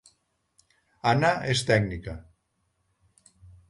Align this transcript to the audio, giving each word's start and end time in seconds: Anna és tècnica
Anna 1.13 1.31
és 1.53 1.63
tècnica 1.71 2.19